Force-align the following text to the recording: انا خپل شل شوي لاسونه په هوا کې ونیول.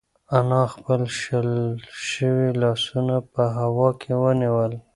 انا 0.37 0.61
خپل 0.73 0.99
شل 1.21 1.49
شوي 2.11 2.47
لاسونه 2.61 3.15
په 3.33 3.43
هوا 3.57 3.89
کې 4.01 4.11
ونیول. 4.21 4.73